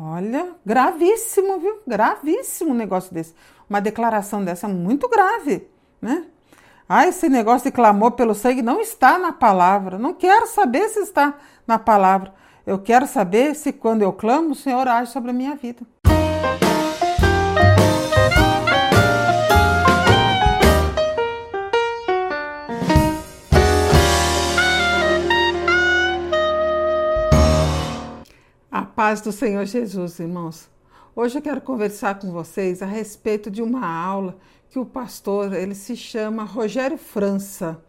[0.00, 1.80] Olha, gravíssimo, viu?
[1.86, 3.34] Gravíssimo negócio desse.
[3.68, 5.68] Uma declaração dessa muito grave,
[6.00, 6.24] né?
[6.88, 9.98] Ah, esse negócio de clamor pelo sangue não está na palavra.
[9.98, 11.34] Não quero saber se está
[11.66, 12.32] na palavra.
[12.66, 15.82] Eu quero saber se quando eu clamo, o Senhor age sobre a minha vida.
[28.94, 30.68] Paz do Senhor Jesus, irmãos.
[31.16, 34.36] Hoje eu quero conversar com vocês a respeito de uma aula
[34.68, 37.82] que o pastor, ele se chama Rogério França.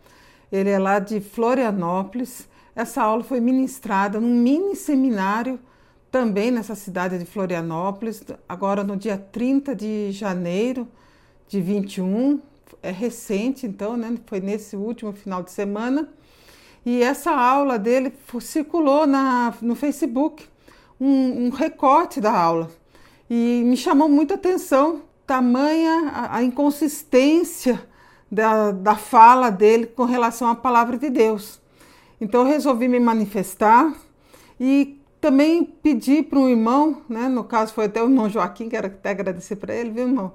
[0.49, 2.47] Ele é lá de Florianópolis.
[2.73, 5.59] Essa aula foi ministrada num mini seminário
[6.09, 10.87] também nessa cidade de Florianópolis, agora no dia 30 de janeiro
[11.49, 12.39] de 21.
[12.81, 14.17] É recente, então, né?
[14.25, 16.07] Foi nesse último final de semana.
[16.85, 20.52] E essa aula dele circulou na, no Facebook
[21.03, 22.71] um, um recorte da aula
[23.29, 27.85] e me chamou muita atenção tamanha a, a inconsistência
[28.31, 31.61] da, da fala dele com relação à palavra de Deus.
[32.21, 33.93] Então eu resolvi me manifestar
[34.57, 38.87] e também pedi para um irmão, né, no caso foi até o irmão Joaquim, quero
[38.87, 40.33] até agradecer para ele, viu, irmão,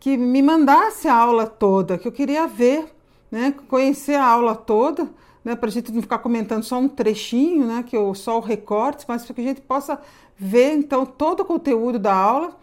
[0.00, 2.94] que me mandasse a aula toda, que eu queria ver,
[3.30, 5.08] né, conhecer a aula toda,
[5.44, 8.40] né, para a gente não ficar comentando só um trechinho, né, que eu, só o
[8.40, 10.00] recorte, mas para que a gente possa
[10.36, 12.56] ver então todo o conteúdo da aula.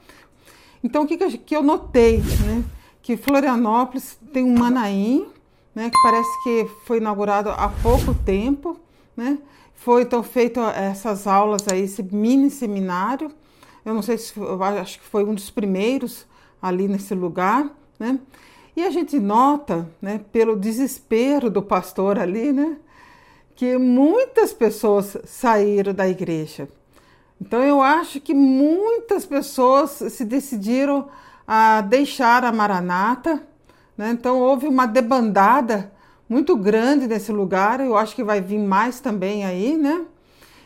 [0.84, 2.64] Então o que, que, eu, que eu notei, né,
[3.02, 5.28] que Florianópolis tem um Manaim,
[5.73, 8.80] né, que parece que foi inaugurado há pouco tempo,
[9.16, 9.38] né,
[9.73, 13.31] foi então feito essas aulas aí, esse mini seminário,
[13.86, 14.34] eu não sei se
[14.81, 16.26] acho que foi um dos primeiros
[16.59, 18.20] ali nesse lugar, né?
[18.76, 22.78] E a gente nota, né, pelo desespero do pastor ali, né,
[23.56, 26.68] que muitas pessoas saíram da igreja.
[27.40, 31.08] Então eu acho que muitas pessoas se decidiram
[31.48, 33.46] a deixar a Maranata,
[33.98, 34.09] né?
[34.12, 35.92] Então houve uma debandada
[36.28, 37.80] muito grande nesse lugar.
[37.80, 40.06] Eu acho que vai vir mais também aí, né?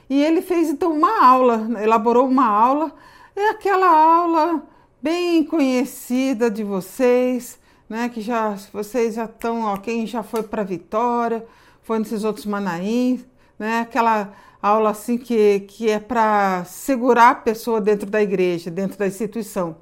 [0.09, 2.91] E ele fez então uma aula, elaborou uma aula,
[3.35, 4.63] é aquela aula
[5.01, 7.58] bem conhecida de vocês,
[7.89, 8.07] né?
[8.07, 11.45] Que já vocês já estão, ó, quem já foi para Vitória,
[11.81, 13.25] foi nesses outros Manaim,
[13.57, 13.81] né?
[13.81, 19.07] Aquela aula assim que, que é para segurar a pessoa dentro da igreja, dentro da
[19.07, 19.77] instituição.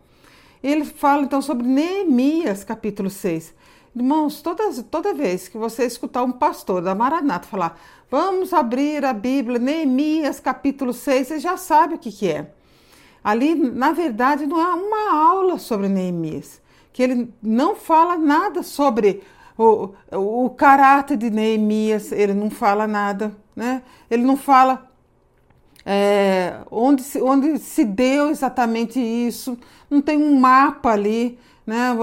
[0.63, 3.53] Ele fala então sobre Neemias, capítulo 6.
[3.95, 7.79] Irmãos, toda, toda vez que você escutar um pastor da Maranata falar,
[8.09, 12.51] vamos abrir a Bíblia, Neemias, capítulo 6, você já sabe o que, que é.
[13.23, 16.61] Ali, na verdade, não é uma aula sobre Neemias
[16.97, 19.21] que ele não fala nada sobre
[19.55, 23.83] o, o caráter de Neemias, ele não fala nada, né?
[24.09, 24.89] Ele não fala
[25.85, 31.37] é, onde, se, onde se deu exatamente isso, não tem um mapa ali,
[31.67, 31.95] né?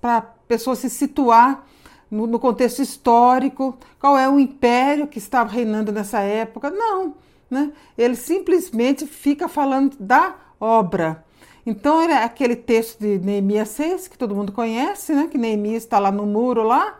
[0.00, 1.62] Para a pessoa se situar
[2.10, 7.16] no, no, contexto histórico, qual é o império que estava reinando nessa época, não,
[7.50, 7.70] né?
[7.98, 11.22] Ele simplesmente fica falando da obra,
[11.68, 15.28] então, é aquele texto de Neemias 6, que todo mundo conhece, né?
[15.30, 16.98] que Neemias está lá no muro lá,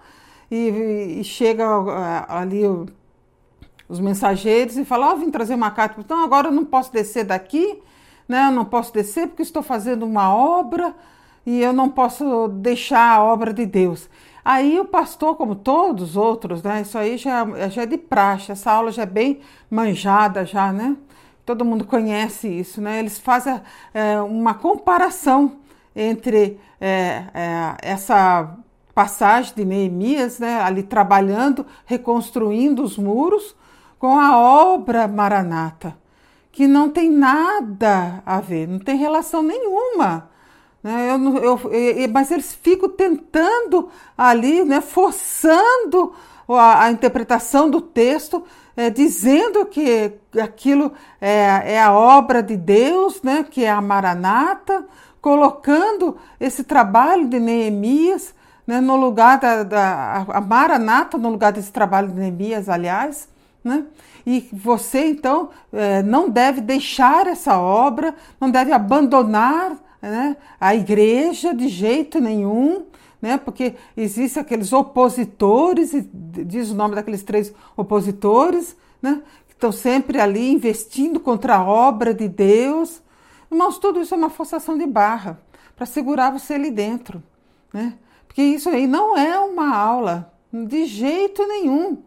[0.50, 1.64] e, e chega
[2.28, 2.84] ali o,
[3.88, 6.92] os mensageiros e fala, ó, oh, vim trazer uma carta, então agora eu não posso
[6.92, 7.80] descer daqui,
[8.28, 8.48] né?
[8.48, 10.94] eu não posso descer porque estou fazendo uma obra
[11.46, 14.08] e eu não posso deixar a obra de Deus.
[14.44, 16.80] Aí o pastor, como todos os outros, né?
[16.80, 19.40] Isso aí já, já é de praxe, essa aula já é bem
[19.70, 20.96] manjada já, né?
[21.48, 22.98] Todo mundo conhece isso, né?
[22.98, 23.59] Eles fazem
[23.94, 25.56] é, uma comparação
[25.97, 28.54] entre é, é, essa
[28.94, 33.56] passagem de Neemias, né, ali trabalhando, reconstruindo os muros,
[33.98, 35.97] com a obra Maranata,
[36.53, 40.28] que não tem nada a ver, não tem relação nenhuma.
[40.82, 41.10] Né?
[41.10, 43.88] Eu, eu, eu, mas eles ficam tentando
[44.19, 46.12] ali, né, forçando
[46.47, 48.44] a, a interpretação do texto
[48.78, 54.86] é, dizendo que aquilo é, é, a obra de Deus, né, que é a Maranata,
[55.21, 58.33] colocando esse trabalho de Neemias
[58.65, 63.28] né, no lugar da, da a Maranata, no lugar desse trabalho de Neemias, aliás,
[63.65, 63.83] né?
[64.25, 71.53] E você então é, não deve deixar essa obra, não deve abandonar né, a igreja
[71.53, 72.84] de jeito nenhum,
[73.20, 73.36] né?
[73.38, 79.22] Porque existem aqueles opositores, diz o nome daqueles três opositores, né?
[79.47, 83.03] Que estão sempre ali investindo contra a obra de Deus.
[83.50, 85.41] Irmãos, tudo isso é uma forçação de barra
[85.74, 87.22] para segurar você ali dentro,
[87.72, 87.94] né?
[88.26, 92.03] Porque isso aí não é uma aula, de jeito nenhum.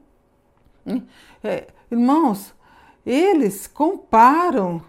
[1.43, 2.53] É, irmãos,
[3.05, 4.81] eles comparam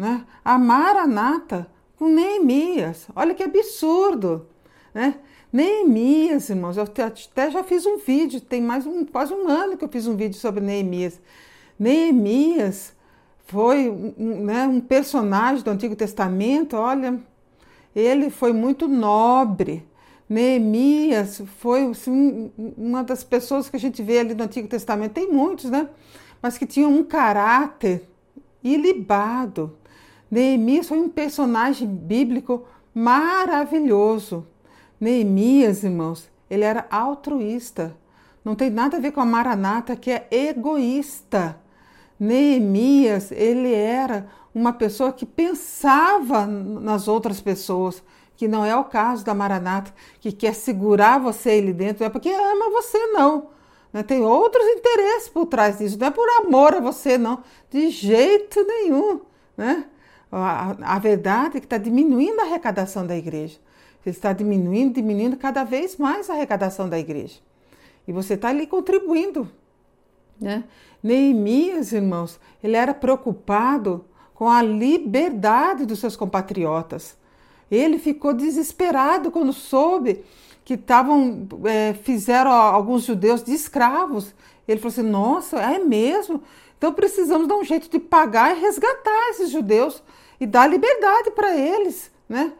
[0.00, 0.24] né?
[0.42, 3.06] A Maranata com Neemias.
[3.14, 4.48] Olha que absurdo,
[4.94, 5.18] né?
[5.52, 9.84] Neemias, irmãos, eu até já fiz um vídeo, tem mais um, quase um ano que
[9.84, 11.20] eu fiz um vídeo sobre Neemias.
[11.76, 12.94] Neemias
[13.46, 17.18] foi um, né, um personagem do Antigo Testamento, olha,
[17.96, 19.84] ele foi muito nobre.
[20.28, 25.32] Neemias foi assim, uma das pessoas que a gente vê ali no Antigo Testamento, tem
[25.32, 25.88] muitos, né?
[26.40, 28.08] Mas que tinham um caráter
[28.62, 29.76] ilibado.
[30.30, 32.64] Neemias foi um personagem bíblico
[32.94, 34.46] maravilhoso.
[35.00, 37.96] Neemias, irmãos, ele era altruísta.
[38.44, 41.58] Não tem nada a ver com a Maranata, que é egoísta.
[42.18, 48.02] Neemias, ele era uma pessoa que pensava nas outras pessoas,
[48.36, 52.28] que não é o caso da Maranata, que quer segurar você ali dentro, é porque
[52.28, 53.48] ama você, não.
[53.92, 54.02] Né?
[54.02, 58.62] Tem outros interesses por trás disso, não é por amor a você, não, de jeito
[58.64, 59.20] nenhum.
[59.56, 59.86] Né?
[60.30, 63.58] A, a verdade é que está diminuindo a arrecadação da igreja.
[64.04, 67.38] Está diminuindo, diminuindo cada vez mais a arrecadação da igreja.
[68.08, 69.48] E você está ali contribuindo
[70.40, 70.64] né?
[71.02, 74.04] Neemias, irmãos, ele era preocupado
[74.34, 77.16] com a liberdade dos seus compatriotas.
[77.70, 80.24] Ele ficou desesperado quando soube
[80.64, 84.34] que estavam é, fizeram alguns judeus de escravos.
[84.66, 86.42] Ele falou assim: Nossa, é mesmo?
[86.78, 90.02] Então precisamos dar um jeito de pagar e resgatar esses judeus
[90.40, 92.52] e dar liberdade para eles, né?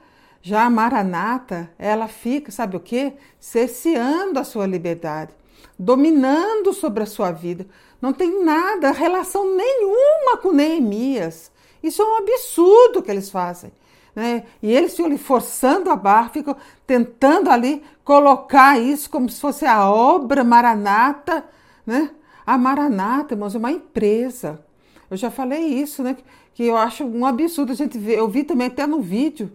[0.43, 3.15] Já a Maranata, ela fica, sabe o quê?
[3.39, 5.35] Cerceando a sua liberdade
[5.81, 7.67] dominando sobre a sua vida.
[8.03, 11.51] Não tem nada, relação nenhuma com Neemias.
[11.83, 13.73] Isso é um absurdo que eles fazem.
[14.15, 14.45] Né?
[14.63, 16.55] E eles ficam ali forçando a barra, ficam
[16.87, 21.47] tentando ali colocar isso como se fosse a obra Maranata.
[21.87, 22.11] Né?
[22.45, 24.63] A Maranata, irmãos, é uma empresa.
[25.11, 26.17] Eu já falei isso, né?
[26.53, 28.19] Que eu acho um absurdo a gente ver.
[28.19, 29.51] Eu vi também até no vídeo,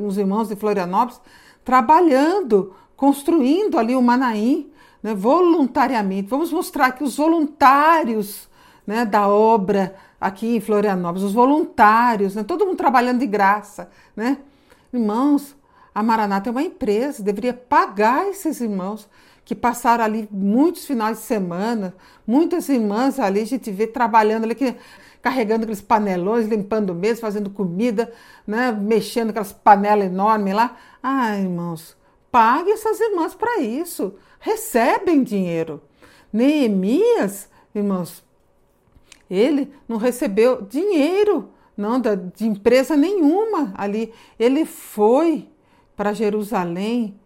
[0.00, 1.20] uns irmãos de Florianópolis
[1.64, 4.70] trabalhando, construindo ali o Manaim
[5.02, 6.28] né, voluntariamente.
[6.28, 8.48] Vamos mostrar que os voluntários
[8.86, 13.90] né, da obra aqui em Florianópolis, os voluntários, né, todo mundo trabalhando de graça.
[14.14, 14.38] Né?
[14.92, 15.56] Irmãos,
[15.94, 19.08] a Maranata é uma empresa, deveria pagar esses irmãos
[19.50, 21.92] que passaram ali muitos finais de semana,
[22.24, 24.76] muitas irmãs ali, a gente vê trabalhando ali, que,
[25.20, 28.12] carregando aqueles panelões, limpando mesa, fazendo comida,
[28.46, 30.76] né, mexendo aquelas panelas enormes lá.
[31.02, 31.96] Ai, irmãos,
[32.30, 35.82] pague essas irmãs para isso recebem dinheiro.
[36.32, 38.22] Neemias, irmãos,
[39.28, 44.14] ele não recebeu dinheiro, não de empresa nenhuma ali.
[44.38, 45.48] Ele foi
[45.96, 47.19] para Jerusalém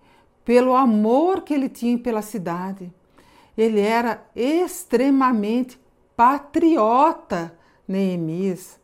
[0.45, 2.93] pelo amor que ele tinha pela cidade.
[3.57, 5.81] Ele era extremamente
[6.17, 7.57] patriota,
[7.87, 8.79] Neemias.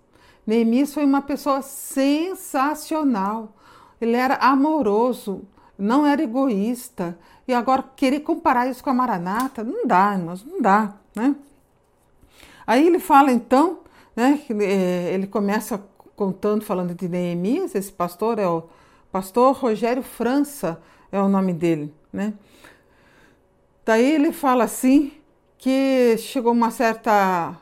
[0.47, 3.55] Neemias foi uma pessoa sensacional.
[4.01, 5.43] Ele era amoroso,
[5.79, 7.19] não era egoísta.
[7.47, 11.35] E agora querer comparar isso com a Maranata, não dá, irmãos, não dá, né?
[12.67, 13.81] Aí ele fala então,
[14.15, 15.83] né, é, ele começa
[16.15, 18.65] contando, falando de Neemias, esse pastor é o
[19.11, 20.81] pastor Rogério França,
[21.13, 22.35] é o nome dele, né?
[23.85, 25.13] Daí ele fala assim
[25.59, 27.57] que chegou uma certa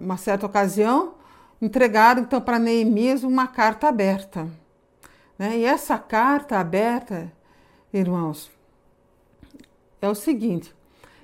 [0.00, 1.14] uma certa ocasião,
[1.60, 4.48] entregaram então para Neemias uma carta aberta.
[5.38, 5.58] Né?
[5.58, 7.32] E essa carta aberta,
[7.92, 8.50] irmãos,
[10.00, 10.74] é o seguinte: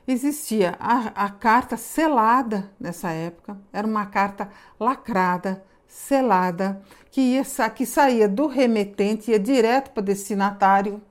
[0.06, 7.42] existia a, a carta selada nessa época, era uma carta lacrada, selada, que, ia,
[7.74, 11.02] que saía do remetente, ia direto para o destinatário.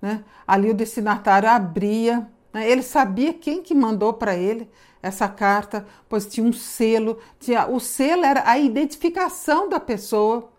[0.00, 0.22] Né?
[0.46, 2.68] Ali o destinatário abria, né?
[2.68, 4.68] ele sabia quem que mandou para ele
[5.02, 10.50] essa carta, pois tinha um selo, tinha, o selo era a identificação da pessoa.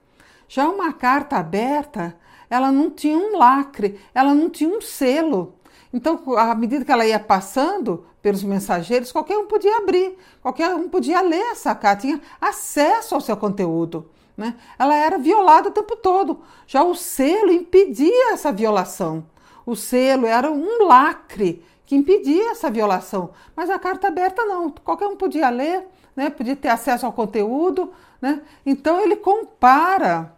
[0.48, 2.16] Já uma carta aberta,
[2.50, 5.56] ela não tinha um lacre, ela não tinha um selo.
[5.94, 10.90] Então, à medida que ela ia passando pelos mensageiros, qualquer um podia abrir, qualquer um
[10.90, 14.10] podia ler essa carta, tinha acesso ao seu conteúdo.
[14.40, 14.56] Né?
[14.80, 16.40] Ela era violada o tempo todo.
[16.66, 19.26] Já o selo impedia essa violação.
[19.66, 23.32] O selo era um lacre que impedia essa violação.
[23.54, 26.30] Mas a carta aberta não, qualquer um podia ler, né?
[26.30, 27.92] podia ter acesso ao conteúdo.
[28.22, 28.42] Né?
[28.66, 30.34] Então ele compara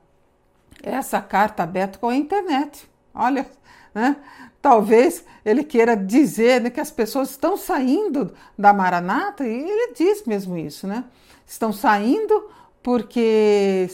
[0.82, 2.90] essa carta aberta com a internet.
[3.14, 3.48] Olha,
[3.94, 4.16] né?
[4.60, 10.24] Talvez ele queira dizer né, que as pessoas estão saindo da Maranata, e ele diz
[10.26, 11.04] mesmo isso, né?
[11.48, 12.50] Estão saindo
[12.84, 13.88] porque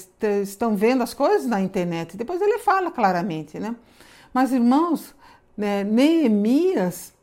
[0.44, 2.16] estão vendo as coisas na internet.
[2.16, 3.76] Depois ele fala claramente, né?
[4.34, 5.14] Mas, irmãos,
[5.58, 7.14] né, Neemias,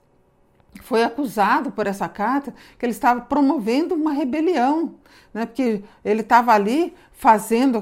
[0.83, 4.95] foi acusado por essa carta que ele estava promovendo uma rebelião,
[5.33, 5.47] né?
[5.47, 7.81] porque ele estava ali fazendo,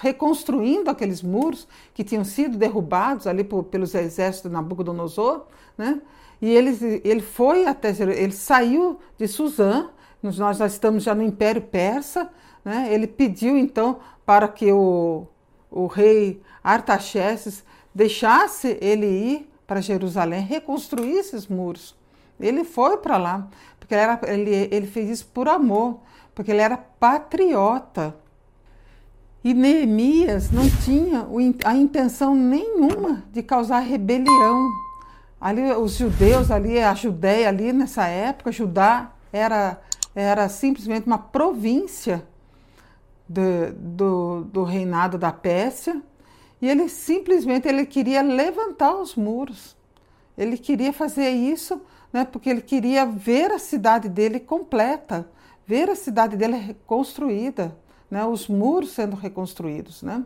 [0.00, 6.00] reconstruindo aqueles muros que tinham sido derrubados ali por, pelos exércitos de Nabucodonosor, né?
[6.40, 9.90] E ele, ele foi até, ele saiu de Suzã,
[10.20, 12.30] nós já estamos já no Império Persa,
[12.64, 12.88] né?
[12.90, 15.26] Ele pediu então para que o,
[15.70, 17.64] o rei Artaxerxes
[17.94, 21.94] deixasse ele ir para Jerusalém, reconstruir esses muros.
[22.38, 26.00] Ele foi para lá, porque ele, era, ele, ele fez isso por amor,
[26.34, 28.14] porque ele era patriota.
[29.44, 31.26] E Neemias não tinha
[31.64, 34.70] a intenção nenhuma de causar rebelião.
[35.40, 39.80] Ali os judeus ali, a Judéia ali nessa época, Judá era,
[40.14, 42.24] era simplesmente uma província
[43.32, 46.02] do, do, do reinado da Pérsia.
[46.60, 49.76] E ele simplesmente ele queria levantar os muros.
[50.36, 51.80] Ele queria fazer isso
[52.12, 55.28] né, porque ele queria ver a cidade dele completa,
[55.66, 57.76] ver a cidade dele reconstruída
[58.12, 60.02] né, os muros sendo reconstruídos.
[60.02, 60.22] Né?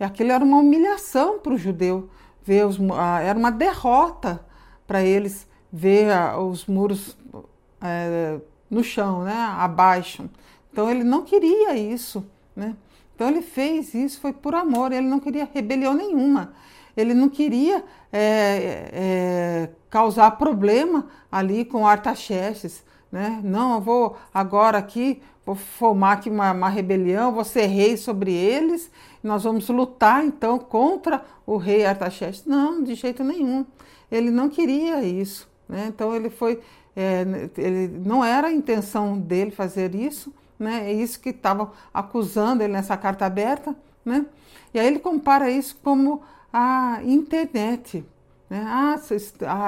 [0.00, 2.08] E aquilo era uma humilhação para o judeu,
[2.42, 2.78] ver os,
[3.22, 4.42] era uma derrota
[4.86, 6.08] para eles ver
[6.38, 7.16] os muros
[7.82, 10.28] é, no chão, né, abaixo.
[10.72, 12.24] Então ele não queria isso.
[12.56, 12.74] Né?
[13.14, 16.52] Então ele fez isso, foi por amor, ele não queria rebelião nenhuma.
[16.96, 22.82] Ele não queria é, é, causar problema ali com Artaxerxes.
[23.10, 23.40] Né?
[23.44, 28.32] Não, eu vou agora aqui vou formar aqui uma, uma rebelião, vou ser rei sobre
[28.32, 28.90] eles,
[29.22, 32.44] nós vamos lutar então contra o rei Artaxerxes.
[32.46, 33.66] Não, de jeito nenhum.
[34.10, 35.48] Ele não queria isso.
[35.68, 35.86] Né?
[35.88, 36.60] Então ele foi,
[36.94, 37.24] é,
[37.56, 40.90] ele não era a intenção dele fazer isso, né?
[40.90, 44.24] É isso que estavam acusando ele nessa carta aberta, né?
[44.72, 48.04] E aí ele compara isso como a internet.
[48.48, 48.64] Né?
[48.66, 48.96] Ah,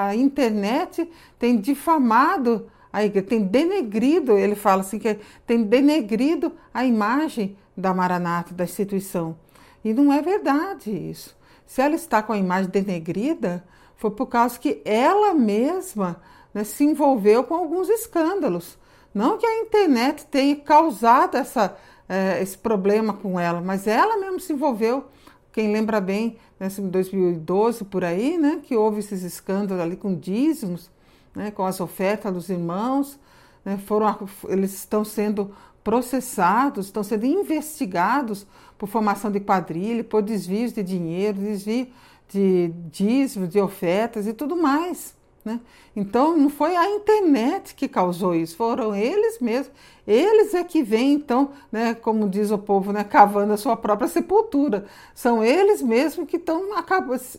[0.07, 6.85] a internet tem difamado a igreja, tem denegrido, ele fala assim, que tem denegrido a
[6.85, 9.35] imagem da Maranata, da instituição.
[9.83, 11.35] E não é verdade isso.
[11.65, 13.63] Se ela está com a imagem denegrida,
[13.97, 16.21] foi por causa que ela mesma
[16.53, 18.77] né, se envolveu com alguns escândalos.
[19.15, 21.77] Não que a internet tenha causado essa,
[22.09, 25.05] é, esse problema com ela, mas ela mesma se envolveu.
[25.53, 30.13] Quem lembra bem, né, em 2012 por aí, né, que houve esses escândalos ali com
[30.13, 30.91] dízimos,
[31.33, 33.17] né, com as ofertas dos irmãos,
[33.63, 38.45] né, foram, eles estão sendo processados, estão sendo investigados
[38.77, 41.87] por formação de quadrilha, por desvios de dinheiro, desvio
[42.27, 45.14] de dízimos, de ofertas e tudo mais.
[45.45, 45.59] Né?
[45.95, 49.71] Então, não foi a internet que causou isso, foram eles mesmos.
[50.07, 54.07] Eles é que vêm, então, né, como diz o povo, né, cavando a sua própria
[54.07, 54.85] sepultura.
[55.13, 56.63] São eles mesmos que estão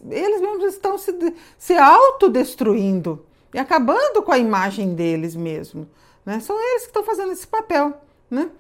[0.09, 1.13] eles mesmos estão se,
[1.59, 5.89] se autodestruindo e acabando com a imagem deles mesmo.
[6.25, 6.39] Né?
[6.39, 7.93] São eles que estão fazendo esse papel.
[8.31, 8.51] Né?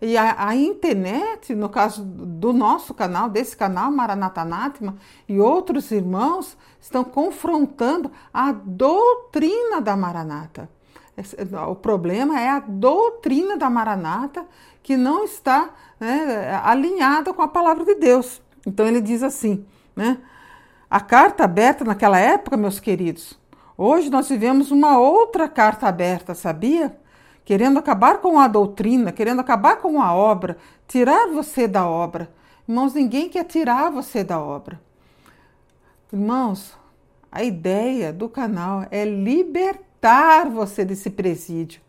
[0.00, 4.96] E a, a, internet, no caso do nosso canal, desse canal Maranatanatima,
[5.28, 10.68] e outros irmãos estão confrontando a doutrina da Maranata.
[11.68, 14.46] O problema é a doutrina da Maranata
[14.82, 18.42] que não está né, alinhada com a palavra de Deus.
[18.66, 20.18] Então ele diz assim, né?
[20.90, 23.36] A carta aberta naquela época, meus queridos,
[23.78, 26.96] Hoje nós vivemos uma outra carta aberta, sabia?
[27.46, 32.28] Querendo acabar com a doutrina, querendo acabar com a obra, tirar você da obra.
[32.68, 34.78] Irmãos, ninguém quer tirar você da obra.
[36.12, 36.76] Irmãos,
[37.32, 41.80] a ideia do canal é libertar você desse presídio,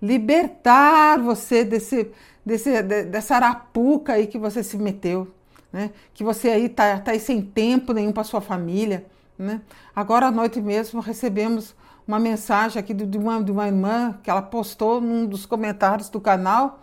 [0.00, 2.12] libertar você desse,
[2.44, 5.26] desse, dessa arapuca aí que você se meteu,
[5.72, 5.90] né?
[6.14, 9.04] que você aí está tá aí sem tempo nenhum para sua família
[9.38, 9.60] né?
[9.94, 11.74] Agora à noite mesmo recebemos
[12.06, 16.20] uma mensagem aqui de uma, de uma irmã que ela postou num dos comentários do
[16.20, 16.80] canal,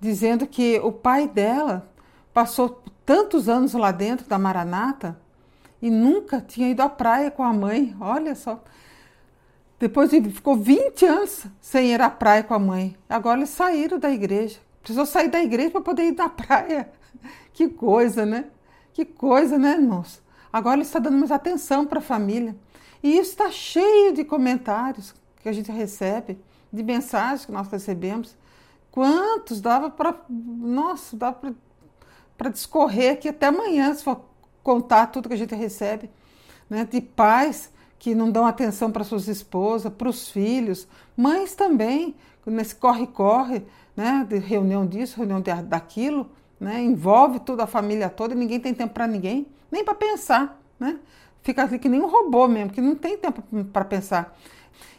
[0.00, 1.88] dizendo que o pai dela
[2.32, 5.18] passou tantos anos lá dentro da Maranata
[5.80, 7.94] e nunca tinha ido à praia com a mãe.
[8.00, 8.62] Olha só.
[9.78, 12.96] Depois ele ficou 20 anos sem ir à praia com a mãe.
[13.08, 14.60] Agora eles saíram da igreja.
[14.80, 16.90] Precisou sair da igreja para poder ir na praia.
[17.52, 18.46] Que coisa, né?
[18.94, 20.22] Que coisa, né, irmãos?
[20.52, 22.54] Agora ele está dando mais atenção para a família.
[23.02, 26.38] E isso está cheio de comentários que a gente recebe,
[26.72, 28.36] de mensagens que nós recebemos.
[28.90, 30.14] Quantos dava para.
[30.28, 31.54] Nossa, dava
[32.36, 34.20] para discorrer aqui até amanhã, se for
[34.62, 36.10] contar tudo que a gente recebe.
[36.68, 36.84] Né?
[36.84, 42.74] De pais que não dão atenção para suas esposas, para os filhos, mães também, nesse
[42.74, 43.64] corre-corre,
[43.96, 44.26] né?
[44.28, 46.28] de reunião disso, reunião daquilo,
[46.62, 46.80] né?
[46.80, 50.98] envolve toda a família toda e ninguém tem tempo para ninguém nem para pensar, né?
[51.42, 53.42] Fica ali que nem um robô mesmo, que não tem tempo
[53.72, 54.36] para pensar.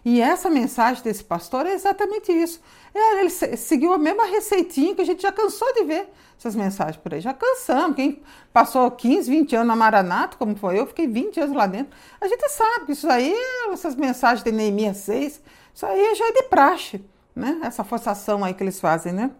[0.03, 2.59] E essa mensagem desse pastor é exatamente isso.
[2.93, 6.97] É, ele seguiu a mesma receitinha que a gente já cansou de ver essas mensagens
[6.97, 7.21] por aí.
[7.21, 7.95] Já cansamos.
[7.95, 11.95] Quem passou 15, 20 anos na Maranata, como foi eu, fiquei 20 anos lá dentro.
[12.19, 13.33] A gente sabe que isso aí,
[13.71, 15.41] essas mensagens de Neemias 6,
[15.73, 17.01] isso aí já é de praxe,
[17.33, 17.59] né?
[17.63, 19.31] Essa forçação aí que eles fazem, né?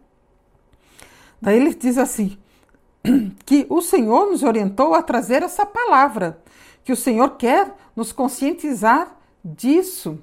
[1.43, 2.37] Daí ele diz assim:
[3.45, 6.41] que o Senhor nos orientou a trazer essa palavra,
[6.85, 10.17] que o Senhor quer nos conscientizar disso.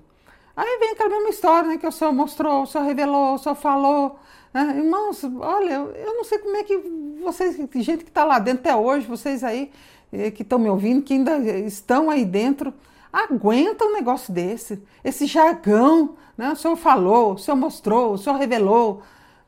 [0.56, 1.76] Aí vem aquela mesma história, né?
[1.76, 4.18] Que o Senhor mostrou, o Senhor revelou, o Senhor falou.
[4.52, 4.78] Né?
[4.78, 6.78] Irmãos, olha, eu não sei como é que
[7.22, 9.70] vocês, gente que está lá dentro até hoje, vocês aí
[10.10, 12.72] eh, que estão me ouvindo, que ainda estão aí dentro,
[13.12, 16.52] aguentam um negócio desse, esse jargão, né?
[16.52, 19.02] O Senhor falou, o Senhor mostrou, o Senhor revelou.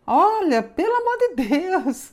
[0.06, 2.12] Olha, pelo amor de Deus,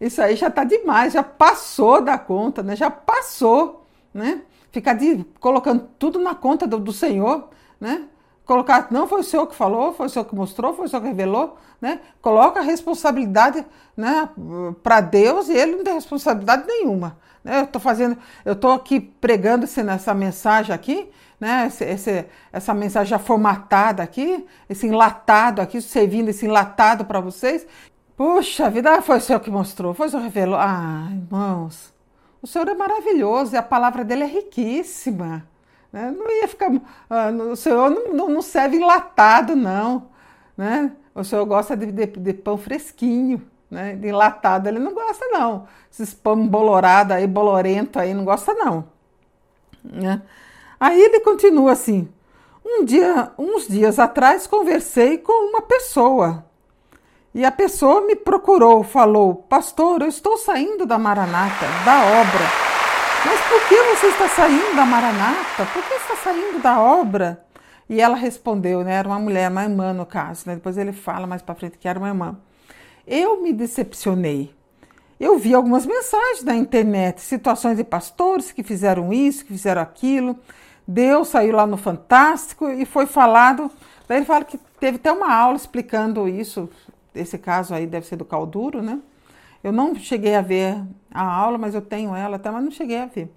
[0.00, 2.76] isso aí já está demais, já passou da conta, né?
[2.76, 4.42] Já passou, né?
[4.70, 7.48] Ficar de, colocando tudo na conta do, do Senhor
[7.80, 8.04] né?
[8.44, 11.02] Colocar, não foi o senhor que falou, foi o senhor que mostrou, foi o senhor
[11.02, 12.00] que revelou, né?
[12.22, 13.66] Coloca a responsabilidade,
[13.96, 14.28] né,
[14.82, 17.18] para Deus e ele não tem responsabilidade nenhuma.
[17.42, 17.60] Né?
[17.60, 21.66] Eu estou fazendo, eu estou aqui pregando essa mensagem aqui, né?
[21.66, 27.66] Esse, esse, essa mensagem já formatada aqui, esse enlatado aqui, servindo esse enlatado para vocês.
[28.16, 30.58] Puxa vida, foi o Senhor que mostrou, foi o Senhor que revelou.
[30.58, 31.92] Ah, irmãos,
[32.40, 35.46] o Senhor é maravilhoso e a palavra dele é riquíssima.
[35.92, 36.10] Né?
[36.10, 36.70] Não ia ficar.
[37.08, 40.08] Ah, o senhor não, não, serve enlatado, não.
[40.56, 40.92] Né?
[41.14, 43.42] O senhor gosta de, de, de pão fresquinho.
[43.70, 43.96] Né?
[43.96, 45.66] De enlatado ele não gosta, não.
[45.90, 48.84] Esses pão bolorado aí, bolorento aí, não gosta, não.
[49.82, 50.20] Né?
[50.78, 52.08] Aí ele continua assim.
[52.64, 56.44] Um dia, uns dias atrás, conversei com uma pessoa.
[57.34, 62.66] E a pessoa me procurou, falou: Pastor, eu estou saindo da Maranata, da obra
[63.26, 65.66] mas por que você está saindo da Maranata?
[65.72, 67.44] Por que está saindo da obra?
[67.88, 68.94] E ela respondeu, né?
[68.94, 70.54] Era uma mulher, uma irmã no caso, né?
[70.54, 72.38] Depois ele fala mais para frente que era uma irmã.
[73.04, 74.54] Eu me decepcionei.
[75.18, 80.38] Eu vi algumas mensagens na internet, situações de pastores que fizeram isso, que fizeram aquilo.
[80.86, 83.70] Deus saiu lá no Fantástico e foi falado.
[84.06, 86.68] Daí ele fala que teve até uma aula explicando isso.
[87.14, 89.00] Esse caso aí deve ser do Calduro, né?
[89.64, 92.52] Eu não cheguei a ver a aula, mas eu tenho ela, tá?
[92.52, 93.32] mas não cheguei a ver.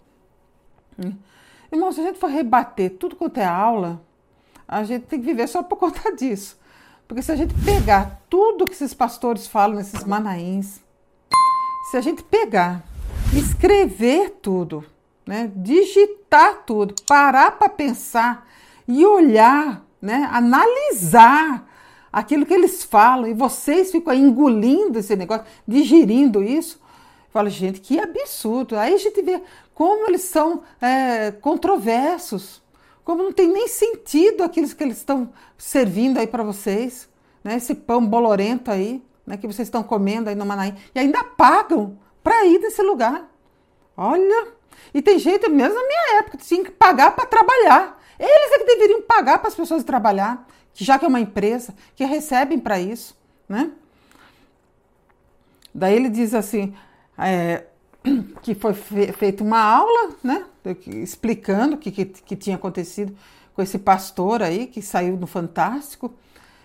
[1.71, 4.01] Irmão, se a gente for rebater tudo quanto é aula,
[4.67, 6.59] a gente tem que viver só por conta disso.
[7.07, 10.81] Porque se a gente pegar tudo que esses pastores falam nesses manaíns,
[11.89, 12.83] se a gente pegar,
[13.33, 14.85] escrever tudo,
[15.25, 18.47] né, digitar tudo, parar para pensar
[18.87, 21.67] e olhar, né, analisar
[22.11, 26.81] aquilo que eles falam e vocês ficam engolindo esse negócio, digerindo isso.
[27.31, 28.75] Fala, gente, que absurdo.
[28.75, 29.41] Aí a gente vê
[29.73, 32.61] como eles são é, controversos,
[33.03, 37.07] como não tem nem sentido aquilo que eles estão servindo aí para vocês,
[37.43, 37.55] né?
[37.55, 39.37] Esse pão bolorento aí, né?
[39.37, 43.29] Que vocês estão comendo aí no Manaí e ainda pagam para ir nesse lugar.
[43.95, 44.53] Olha,
[44.93, 47.99] e tem gente mesmo na minha época tinha que pagar para trabalhar.
[48.19, 50.45] Eles é que deveriam pagar para as pessoas trabalhar
[50.79, 53.13] que já que é uma empresa, que recebem para isso,
[53.49, 53.71] né?
[55.73, 56.73] Daí ele diz assim,
[57.17, 57.65] é,
[58.41, 60.45] que foi fe feita uma aula, né,
[60.87, 63.13] explicando o que, que, que, tinha acontecido
[63.53, 66.13] com esse pastor aí que saiu no Fantástico.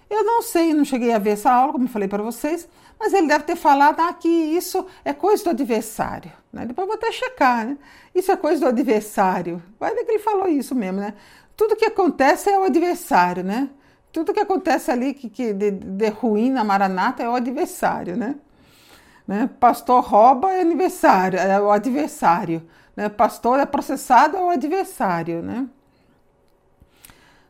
[0.09, 2.69] Eu não sei, não cheguei a ver essa aula, como falei para vocês,
[3.05, 6.33] mas ele deve ter falado ah, que isso é coisa do adversário.
[6.51, 6.65] Né?
[6.65, 7.77] Depois vou até checar, né?
[8.15, 9.63] Isso é coisa do adversário.
[9.79, 11.13] Vai ver que ele falou isso mesmo, né?
[11.55, 13.69] Tudo que acontece é o adversário, né?
[14.11, 18.37] tudo que acontece ali que, que de, de, ruim na Maranata é o adversário, né?
[19.27, 19.51] né?
[19.61, 22.63] Pastor rouba é aniversário, é o adversário.
[22.97, 23.09] Né?
[23.09, 25.67] Pastor é processado é o adversário, né?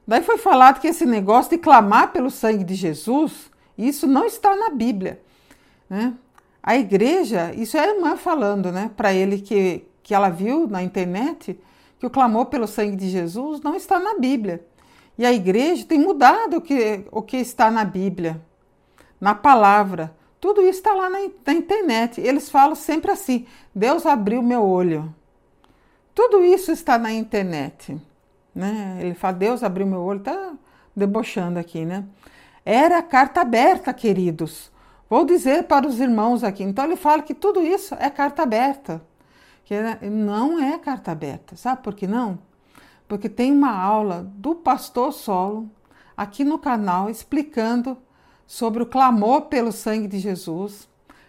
[0.05, 4.57] Daí foi falado que esse negócio de clamar pelo sangue de Jesus, isso não está
[4.57, 5.21] na Bíblia,
[5.88, 6.14] né?
[6.62, 10.83] A igreja, isso é a irmã falando, né, para ele que, que ela viu na
[10.83, 11.61] internet,
[11.99, 14.64] que o clamor pelo sangue de Jesus não está na Bíblia.
[15.18, 18.40] E a igreja tem mudado o que, o que está na Bíblia,
[19.20, 20.16] na palavra.
[20.40, 22.20] Tudo isso está lá na, na internet.
[22.20, 25.14] Eles falam sempre assim: Deus abriu meu olho.
[26.14, 27.97] Tudo isso está na internet.
[28.55, 28.99] Né?
[29.01, 30.18] Ele fala: Deus abriu meu olho.
[30.18, 30.55] Está
[30.94, 32.05] debochando aqui, né?
[32.64, 34.73] Era carta aberta, queridos.
[35.14, 36.64] Vou dizer para os irmãos aqui.
[36.64, 39.00] Então ele fala que tudo isso é carta aberta.
[39.64, 39.74] Que
[40.11, 41.57] não é carta aberta.
[41.57, 42.38] Sabe por que não?
[43.07, 45.70] porque tem uma aula do pastor Solo
[46.16, 47.96] aqui no canal explicando
[48.46, 50.88] sobre o clamor pelo sangue de Jesus.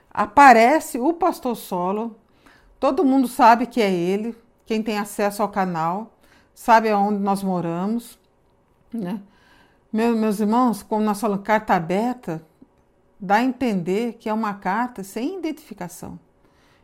[0.10, 2.16] Aparece o pastor Solo,
[2.80, 6.14] todo mundo sabe que é ele, quem tem acesso ao canal,
[6.54, 8.18] sabe aonde nós moramos,
[8.92, 9.22] Né?
[9.92, 12.44] Meus irmãos, como nós falamos, carta aberta,
[13.20, 16.20] dá a entender que é uma carta sem identificação.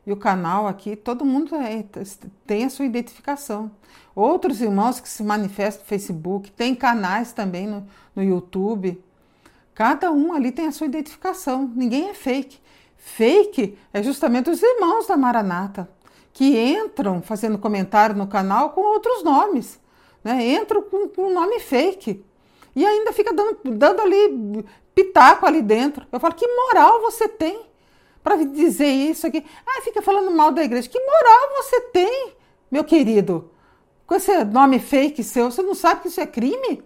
[0.06, 1.86] E o canal aqui, todo mundo é,
[2.48, 3.72] tem a sua identificação.
[4.16, 9.02] Outros irmãos que se manifestam no Facebook, tem canais também no, no YouTube.
[9.76, 11.72] Cada um ali tem a sua identificação.
[11.76, 12.60] Ninguém é fake.
[12.98, 15.90] Fake é justamente os irmãos da Maranata,
[16.34, 19.80] que entram fazendo comentário no canal com outros nomes.
[20.24, 20.56] Né?
[20.56, 22.24] Entram com, com um nome fake.
[22.76, 26.06] E ainda fica dando, dando ali pitaco ali dentro.
[26.12, 27.62] Eu falo, que moral você tem
[28.24, 29.44] para dizer isso aqui?
[29.66, 30.88] Ah, fica falando mal da igreja.
[30.90, 32.34] Que moral você tem,
[32.70, 33.52] meu querido?
[34.06, 36.84] Com esse nome fake seu, você não sabe que isso é crime?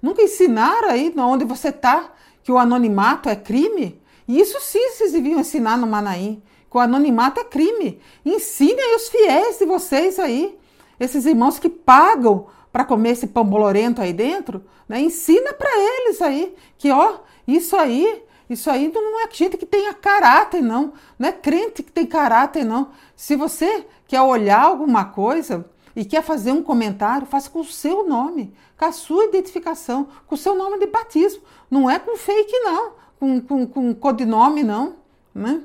[0.00, 4.00] Nunca ensinaram aí onde você está que o anonimato é crime?
[4.26, 8.00] E isso sim vocês deviam ensinar no Manaim, que o anonimato é crime.
[8.24, 10.56] Ensinem os fiéis de vocês aí,
[10.98, 15.00] esses irmãos que pagam para comer esse pão bolorento aí dentro, né?
[15.00, 19.92] ensina para eles aí que, ó, isso aí, isso aí não é gente que tenha
[19.92, 20.92] caráter, não.
[21.18, 22.90] Não é crente que tem caráter, não.
[23.16, 28.06] Se você quer olhar alguma coisa e quer fazer um comentário, faça com o seu
[28.06, 31.42] nome, com a sua identificação, com o seu nome de batismo.
[31.70, 34.96] Não é com fake, não, com, com, com codinome, não.
[35.34, 35.62] Né?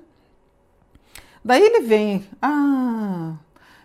[1.44, 3.34] Daí ele vem, ah,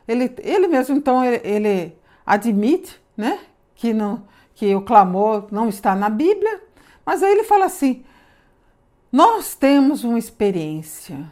[0.09, 3.39] ele, ele mesmo então, ele, ele admite né?
[3.75, 6.61] Que, não, que o clamor não está na Bíblia,
[7.05, 8.05] mas aí ele fala assim:
[9.13, 11.31] nós temos uma experiência.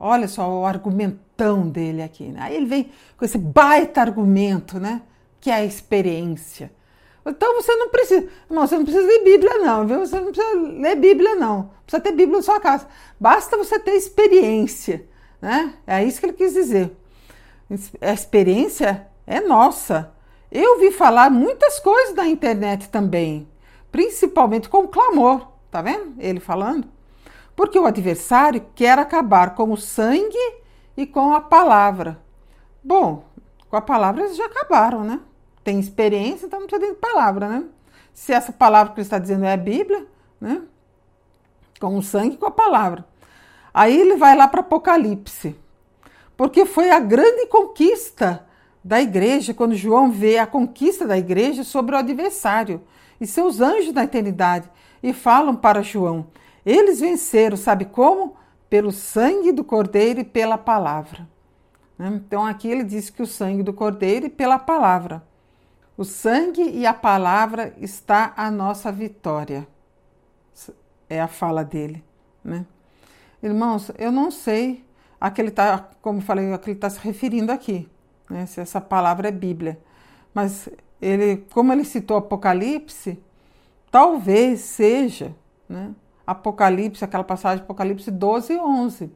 [0.00, 2.24] Olha só o argumentão dele aqui.
[2.24, 2.40] Né?
[2.42, 5.02] Aí ele vem com esse baita argumento, né?
[5.40, 6.72] Que é a experiência.
[7.24, 10.00] Então você não precisa, não, você não precisa ler Bíblia, não, viu?
[10.00, 11.70] Você não precisa ler Bíblia, não.
[11.84, 12.88] Precisa ter Bíblia na sua casa.
[13.20, 15.06] Basta você ter experiência,
[15.40, 15.74] né?
[15.86, 16.96] É isso que ele quis dizer.
[18.00, 20.10] A experiência é nossa.
[20.50, 23.46] Eu vi falar muitas coisas na internet também,
[23.92, 26.14] principalmente com clamor, tá vendo?
[26.18, 26.88] Ele falando.
[27.54, 30.38] Porque o adversário quer acabar com o sangue
[30.96, 32.18] e com a palavra.
[32.82, 33.24] Bom,
[33.68, 35.20] com a palavra eles já acabaram, né?
[35.62, 37.64] Tem experiência, então não precisa de palavra, né?
[38.14, 40.06] Se essa palavra que ele está dizendo é a Bíblia,
[40.40, 40.62] né?
[41.78, 43.04] Com o sangue e com a palavra.
[43.74, 45.54] Aí ele vai lá para Apocalipse.
[46.36, 48.47] Porque foi a grande conquista
[48.88, 52.80] da igreja, quando João vê a conquista da igreja sobre o adversário
[53.20, 54.70] e seus anjos na eternidade,
[55.02, 56.28] e falam para João:
[56.64, 58.34] eles venceram, sabe como?
[58.70, 61.28] Pelo sangue do cordeiro e pela palavra.
[61.98, 62.08] Né?
[62.14, 65.22] Então aqui ele diz que o sangue do cordeiro e pela palavra.
[65.94, 69.68] O sangue e a palavra está a nossa vitória.
[71.10, 72.02] É a fala dele.
[72.42, 72.64] Né?
[73.42, 74.82] Irmãos, eu não sei
[75.20, 77.86] a que ele está, como falei, a que ele está se referindo aqui
[78.28, 79.78] né, se essa palavra é Bíblia.
[80.34, 80.68] Mas
[81.00, 83.18] ele, como ele citou Apocalipse,
[83.90, 85.34] talvez seja
[85.68, 85.90] né,
[86.26, 89.12] Apocalipse, aquela passagem de Apocalipse 12 e 11,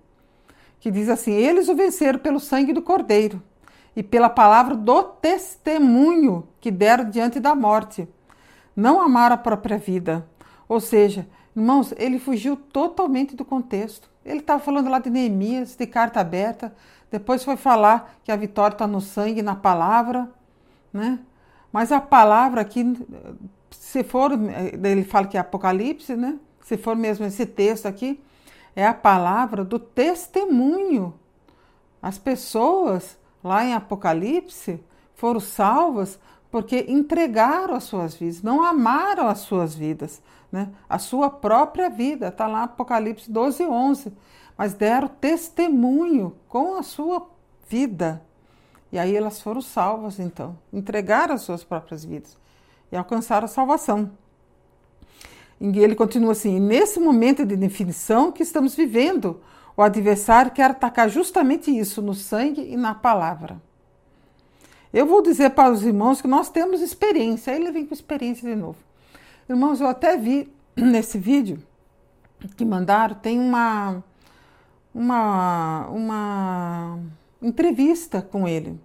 [0.81, 3.42] que diz assim: Eles o venceram pelo sangue do Cordeiro
[3.94, 8.09] e pela palavra do testemunho que deram diante da morte.
[8.75, 10.27] Não amaram a própria vida.
[10.66, 14.11] Ou seja, irmãos, ele fugiu totalmente do contexto.
[14.25, 16.75] Ele estava falando lá de Neemias, de carta aberta,
[17.12, 20.31] depois foi falar que a vitória está no sangue, na palavra,
[20.90, 21.18] né?
[21.70, 22.96] Mas a palavra aqui,
[23.70, 26.38] se for, ele fala que é Apocalipse, né?
[26.62, 28.18] Se for mesmo esse texto aqui,
[28.75, 31.12] é a palavra do testemunho.
[32.01, 34.83] As pessoas lá em Apocalipse
[35.14, 36.18] foram salvas
[36.51, 40.70] porque entregaram as suas vidas, não amaram as suas vidas, né?
[40.88, 44.12] A sua própria vida, está lá Apocalipse 12, 11
[44.56, 47.26] mas deram testemunho com a sua
[47.68, 48.22] vida.
[48.90, 52.36] E aí elas foram salvas, então, entregaram as suas próprias vidas
[52.90, 54.10] e alcançaram a salvação.
[55.60, 59.40] E ele continua assim: nesse momento de definição que estamos vivendo,
[59.76, 63.60] o adversário quer atacar justamente isso, no sangue e na palavra.
[64.92, 67.52] Eu vou dizer para os irmãos que nós temos experiência.
[67.52, 68.76] Aí ele vem com experiência de novo.
[69.48, 71.62] Irmãos, eu até vi nesse vídeo
[72.56, 74.02] que mandaram, tem uma
[74.94, 76.98] uma, uma
[77.40, 78.78] entrevista com ele.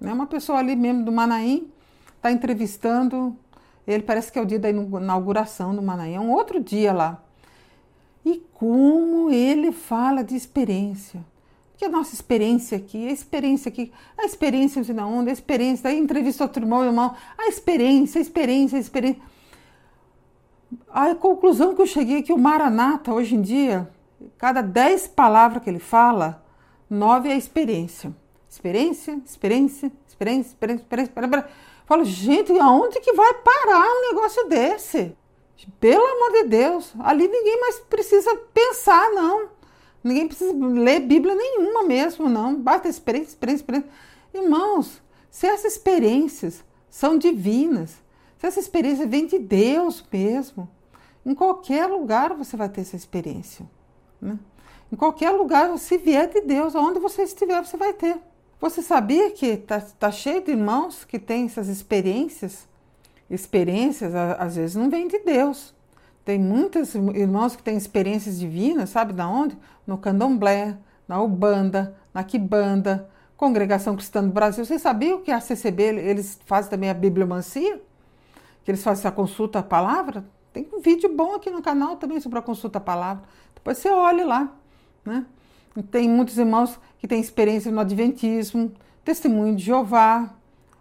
[0.00, 0.12] Né?
[0.12, 1.70] Uma pessoa ali mesmo do Manaim
[2.16, 3.36] está entrevistando
[3.86, 7.22] ele, parece que é o dia da inauguração do Manaim, é um outro dia lá.
[8.24, 11.24] E como ele fala de experiência.
[11.76, 15.98] Que a nossa experiência aqui, a experiência aqui, a experiência não sei a experiência, aí
[15.98, 19.20] entrevista outro irmão, irmão, a experiência, a experiência, a experiência.
[20.88, 23.90] A conclusão que eu cheguei é que o Maranata, hoje em dia,
[24.38, 26.44] cada dez palavras que ele fala,
[26.88, 28.14] nove é experiência.
[28.48, 31.50] Experiência, experiência, experiência, experiência, experiência.
[31.86, 35.16] Falo, gente, aonde que vai parar um negócio desse?
[35.80, 39.48] Pelo amor de Deus, ali ninguém mais precisa pensar, não.
[40.02, 42.54] Ninguém precisa ler Bíblia nenhuma mesmo, não.
[42.54, 43.90] Basta experiência, experiência, experiência.
[44.32, 48.02] Irmãos, se essas experiências são divinas,
[48.38, 50.68] se essa experiência vem de Deus mesmo,
[51.24, 53.68] em qualquer lugar você vai ter essa experiência.
[54.24, 54.38] Né?
[54.90, 58.16] Em qualquer lugar, se vier de Deus, aonde você estiver, você vai ter.
[58.60, 62.66] Você sabia que está tá cheio de irmãos que têm essas experiências?
[63.28, 65.74] Experiências, às vezes, não vêm de Deus.
[66.24, 69.58] Tem muitos irmãos que têm experiências divinas, sabe da onde?
[69.86, 74.64] No candomblé, na Ubanda, na Quibanda, Congregação Cristã do Brasil.
[74.64, 77.82] Vocês sabiam que a CCB, eles fazem também a bibliomancia?
[78.64, 80.24] Que eles fazem a consulta à palavra?
[80.54, 83.24] Tem um vídeo bom aqui no canal também sobre a consulta à palavra.
[83.64, 84.52] Depois você olha lá,
[85.06, 85.24] né?
[85.90, 88.70] Tem muitos irmãos que têm experiência no Adventismo,
[89.02, 90.34] Testemunho de Jeová,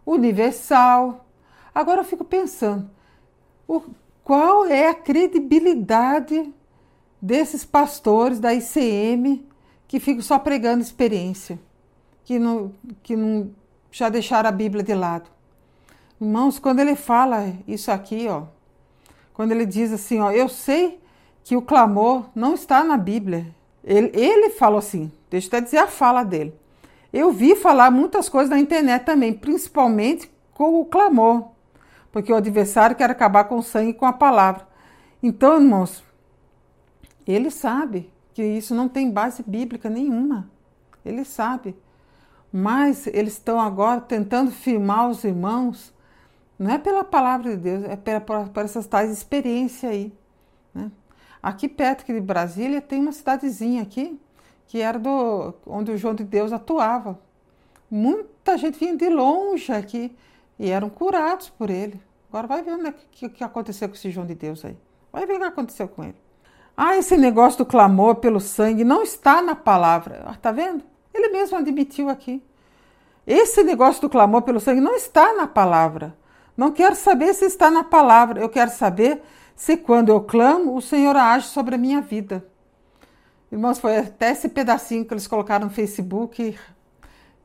[0.06, 1.26] Universal.
[1.74, 2.90] Agora eu fico pensando,
[4.22, 6.54] qual é a credibilidade
[7.22, 9.48] desses pastores da ICM
[9.88, 11.58] que ficam só pregando experiência,
[12.26, 13.50] que não, que não
[13.94, 15.30] já deixaram a Bíblia de lado?
[16.20, 18.44] Irmãos, quando ele fala isso aqui, ó,
[19.34, 21.02] quando ele diz assim, ó, eu sei
[21.44, 23.48] que o clamor não está na Bíblia,
[23.84, 26.54] ele, ele falou assim, deixa eu até dizer a fala dele.
[27.12, 31.50] Eu vi falar muitas coisas na internet também, principalmente com o clamor,
[32.12, 34.68] porque o adversário quer acabar com o sangue e com a palavra.
[35.22, 36.04] Então, irmãos,
[37.26, 40.50] ele sabe que isso não tem base bíblica nenhuma.
[41.06, 41.76] Ele sabe.
[42.52, 45.94] Mas eles estão agora tentando firmar os irmãos,
[46.58, 50.14] não é pela palavra de Deus, é por, essas tais experiências aí.
[50.74, 50.92] Né?
[51.44, 54.18] Aqui perto de Brasília tem uma cidadezinha aqui
[54.66, 57.20] que era do onde o João de Deus atuava.
[57.92, 60.16] Muita gente vinha de longe aqui
[60.58, 62.02] e eram curados por ele.
[62.30, 64.78] Agora vai ver o é que, que aconteceu com esse João de Deus aí.
[65.12, 66.16] Vai ver o que aconteceu com ele.
[66.76, 70.24] Ah, esse negócio do clamor pelo sangue não está na palavra.
[70.26, 70.84] Ah, tá vendo?
[71.14, 72.42] Ele mesmo admitiu aqui.
[73.28, 76.18] Esse negócio do clamor pelo sangue não está na palavra.
[76.58, 78.42] Não quero saber se está na palavra.
[78.42, 79.22] Eu quero saber
[79.56, 82.46] se quando eu clamo, o Senhor age sobre a minha vida.
[83.52, 86.58] Irmãos, foi até esse pedacinho que eles colocaram no Facebook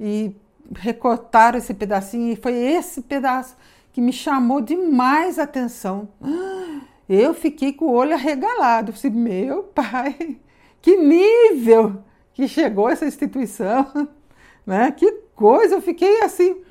[0.01, 0.35] e
[0.75, 3.57] recortaram esse pedacinho, e foi esse pedaço
[3.93, 6.09] que me chamou demais a atenção.
[7.09, 8.93] Eu fiquei com o olho arregalado.
[8.93, 10.39] Falei, meu pai,
[10.83, 14.09] que nível que chegou essa instituição,
[14.67, 14.93] né?
[14.93, 16.63] Que coisa, eu fiquei assim,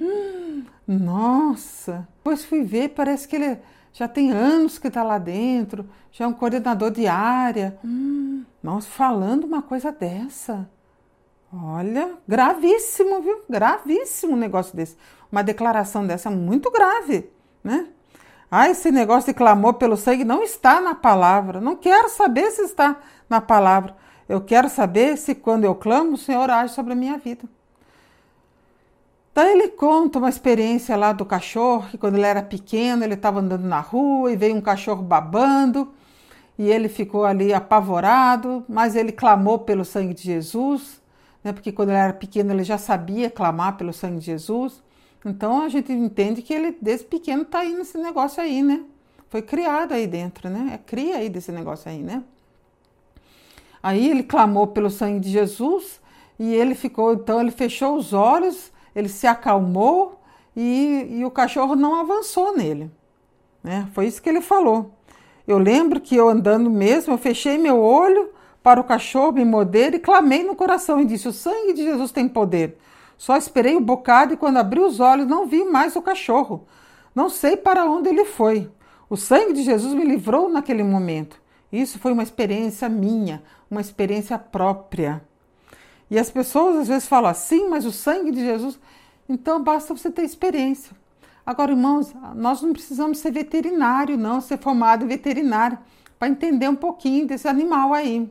[0.88, 2.08] nossa.
[2.18, 3.58] Depois fui ver, parece que ele
[3.98, 7.80] já tem anos que está lá dentro, já é um coordenador de área.
[7.84, 10.70] Hum, nossa, falando uma coisa dessa.
[11.52, 13.42] Olha, gravíssimo, viu?
[13.50, 14.96] Gravíssimo um negócio desse.
[15.32, 17.28] Uma declaração dessa muito grave,
[17.64, 17.88] né?
[18.52, 21.60] Ah, esse negócio de clamor pelo sangue não está na palavra.
[21.60, 23.96] Não quero saber se está na palavra.
[24.30, 27.50] Eu quero saber se quando eu clamo, o Senhor age sobre a minha vida.
[29.38, 33.40] Daí ele conta uma experiência lá do cachorro, que quando ele era pequeno, ele estava
[33.40, 35.94] andando na rua e veio um cachorro babando,
[36.58, 41.00] e ele ficou ali apavorado, mas ele clamou pelo sangue de Jesus,
[41.44, 44.82] né, porque quando ele era pequeno ele já sabia clamar pelo sangue de Jesus.
[45.24, 48.86] Então a gente entende que ele desde pequeno está aí nesse negócio aí, né?
[49.30, 50.72] Foi criado aí dentro, né?
[50.74, 52.24] É cria aí desse negócio aí, né?
[53.84, 56.02] Aí ele clamou pelo sangue de Jesus
[56.40, 60.20] e ele ficou, então ele fechou os olhos ele se acalmou
[60.56, 62.90] e, e o cachorro não avançou nele.
[63.64, 63.88] Né?
[63.94, 64.92] Foi isso que ele falou.
[65.48, 68.32] Eu lembro que eu andando mesmo, eu fechei meu olho
[68.64, 72.12] para o cachorro me morder e clamei no coração e disse: O sangue de Jesus
[72.12, 72.80] tem poder.
[73.20, 76.66] Só esperei um bocado e quando abri os olhos não vi mais o cachorro.
[77.14, 78.70] Não sei para onde ele foi.
[79.08, 81.40] O sangue de Jesus me livrou naquele momento.
[81.72, 85.22] Isso foi uma experiência minha, uma experiência própria.
[86.10, 88.80] E as pessoas às vezes falam assim, mas o sangue de Jesus.
[89.28, 90.96] Então basta você ter experiência.
[91.46, 95.78] Agora, irmãos, nós não precisamos ser veterinário, não, ser formado veterinário,
[96.20, 98.30] para entender um pouquinho desse animal aí.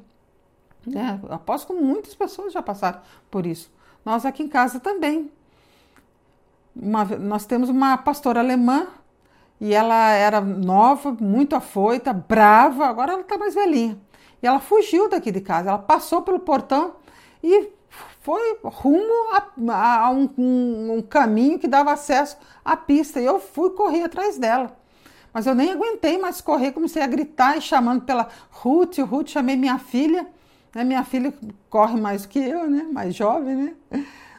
[0.87, 1.21] Né?
[1.31, 3.71] Aposto que muitas pessoas já passaram por isso.
[4.05, 5.31] Nós aqui em casa também.
[6.75, 8.87] Uma, nós temos uma pastora alemã
[9.61, 13.99] e ela era nova, muito afoita, brava, agora ela está mais velhinha.
[14.43, 16.97] E ela fugiu daqui de casa, ela passou pelo portão
[17.47, 17.73] e
[18.21, 23.21] foi rumo a, a um, um, um, caminho que dava acesso à pista.
[23.21, 24.77] E eu fui correr atrás dela.
[25.33, 28.99] Mas eu nem aguentei mais correr, comecei a gritar e chamando pela Ruth.
[28.99, 30.27] Ruth, chamei minha filha.
[30.75, 30.83] Né?
[30.83, 31.33] Minha filha
[31.71, 32.89] corre mais que eu, né?
[32.91, 33.75] mais jovem, né?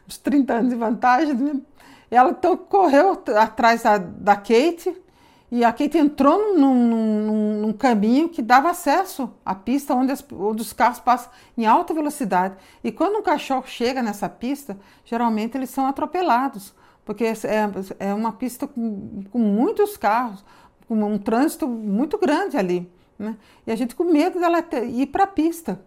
[0.05, 1.33] uns 30 anos de vantagem.
[1.33, 1.61] Né?
[2.11, 4.93] Ela então correu atrás da, da Kate
[5.49, 10.25] e a Kate entrou num, num, num, caminho que dava acesso à pista onde, as,
[10.31, 12.55] onde os carros passam em alta velocidade.
[12.83, 17.37] E quando um cachorro chega nessa pista, geralmente eles são atropelados, porque é,
[17.99, 20.43] é uma pista com, com muitos carros,
[20.85, 22.91] com um trânsito muito grande ali.
[23.17, 23.37] Né?
[23.65, 25.81] E a gente com medo dela ir para a pista.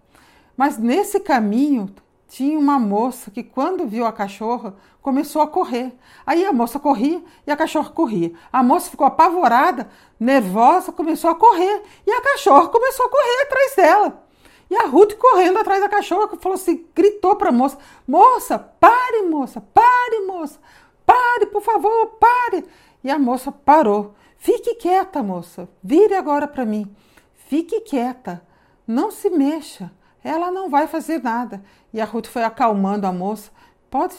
[0.57, 1.91] Mas nesse caminho
[2.31, 5.93] tinha uma moça que, quando viu a cachorra, começou a correr.
[6.25, 8.33] Aí a moça corria e a cachorra corria.
[8.53, 11.83] A moça ficou apavorada, nervosa, começou a correr.
[12.07, 14.25] E a cachorra começou a correr atrás dela.
[14.71, 19.23] E a Ruth correndo atrás da cachorra, falou assim, gritou para a moça: Moça, pare,
[19.23, 20.61] moça, pare, moça,
[21.05, 22.65] pare, por favor, pare.
[23.03, 24.15] E a moça parou.
[24.39, 26.95] Fique quieta, moça, vire agora para mim.
[27.35, 28.41] Fique quieta,
[28.87, 29.91] não se mexa,
[30.23, 31.63] ela não vai fazer nada.
[31.93, 33.51] E a Ruth foi acalmando a moça.
[33.91, 34.15] Pode,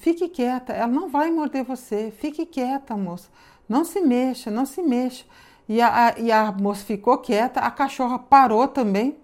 [0.00, 2.12] fique quieta, ela não vai morder você.
[2.16, 3.28] Fique quieta, moça.
[3.68, 5.24] Não se mexa, não se mexa.
[5.68, 9.16] E a, a, e a moça ficou quieta, a cachorra parou também.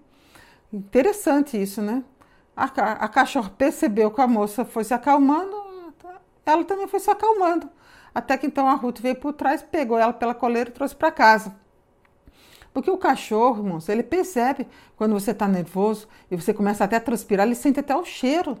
[0.71, 2.03] Interessante isso, né?
[2.55, 5.55] A, a cachorra percebeu que a moça foi se acalmando,
[6.45, 7.69] ela também foi se acalmando.
[8.13, 11.11] Até que então a Ruth veio por trás, pegou ela pela coleira e trouxe para
[11.11, 11.55] casa.
[12.73, 17.01] Porque o cachorro, irmãos, ele percebe quando você está nervoso e você começa até a
[17.01, 18.57] transpirar, ele sente até o cheiro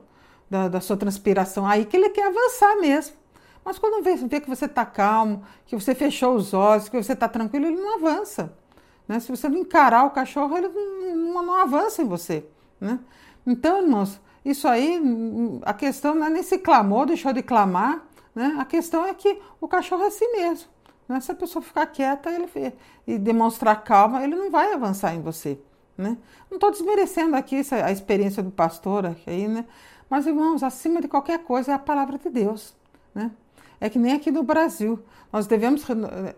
[0.49, 1.65] da, da sua transpiração.
[1.65, 3.15] Aí que ele quer avançar mesmo.
[3.63, 7.13] Mas quando vê, vê que você está calmo, que você fechou os olhos, que você
[7.13, 8.53] está tranquilo, ele não avança.
[9.07, 9.19] Né?
[9.19, 12.45] Se você não encarar o cachorro, ele não, não, avança em você.
[12.79, 12.99] Né?
[13.45, 15.01] Então, irmãos, isso aí,
[15.63, 18.55] a questão não é nem se clamou, deixou de clamar, né?
[18.59, 20.67] a questão é que o cachorro é assim mesmo.
[21.09, 21.19] Né?
[21.19, 22.47] Se a pessoa ficar quieta ele,
[23.07, 25.59] e demonstrar calma, ele não vai avançar em você.
[25.97, 26.15] Né?
[26.49, 29.65] Não estou desmerecendo aqui a experiência do pastor aí, né?
[30.07, 32.75] Mas, irmãos, acima de qualquer coisa é a palavra de Deus.
[33.13, 33.31] Né?
[33.81, 34.99] É que nem aqui no Brasil.
[35.31, 35.83] Nós devemos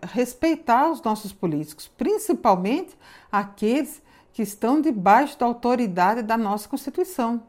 [0.02, 2.96] respeitar os nossos políticos, principalmente
[3.30, 7.42] aqueles que estão debaixo da autoridade da nossa Constituição.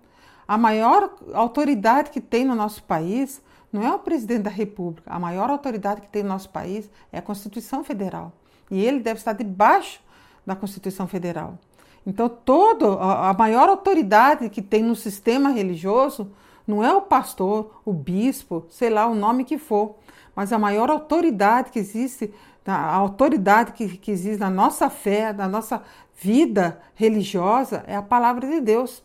[0.47, 3.41] A maior autoridade que tem no nosso país
[3.73, 5.11] não é o presidente da República.
[5.11, 8.31] A maior autoridade que tem no nosso país é a Constituição Federal.
[8.69, 9.99] E ele deve estar debaixo
[10.45, 11.57] da Constituição Federal.
[12.05, 16.31] Então, todo, a maior autoridade que tem no sistema religioso
[16.67, 19.95] não é o pastor, o bispo, sei lá o nome que for,
[20.35, 22.33] mas a maior autoridade que existe,
[22.65, 25.81] a autoridade que, que existe na nossa fé, na nossa
[26.15, 29.03] vida religiosa, é a palavra de Deus.